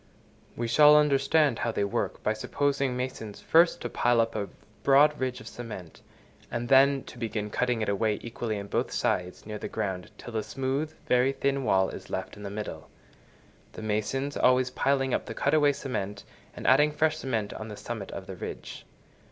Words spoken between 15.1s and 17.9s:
up the cut away cement, and adding fresh cement on the